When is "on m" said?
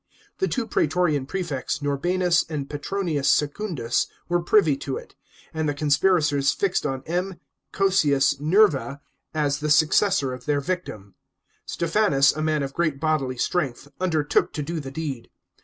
6.89-7.39